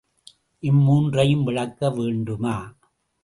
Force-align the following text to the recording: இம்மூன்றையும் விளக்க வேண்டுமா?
இம்மூன்றையும் 0.63 1.43
விளக்க 1.43 1.89
வேண்டுமா? 1.89 2.55